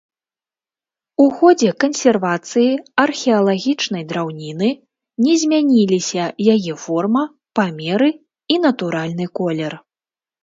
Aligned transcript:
У 1.23 1.25
ходзе 1.39 1.67
кансервацыі 1.83 2.69
археалагічнай 3.03 4.03
драўніны 4.13 4.69
не 5.25 5.35
змяніліся 5.43 6.25
яе 6.57 6.73
форма, 6.85 7.23
памеры 7.59 8.09
і 8.55 8.61
натуральны 8.65 9.25
колер. 9.41 9.73